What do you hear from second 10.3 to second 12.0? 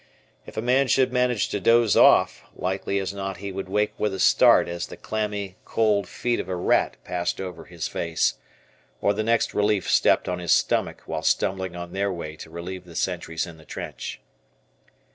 his stomach while stumbling on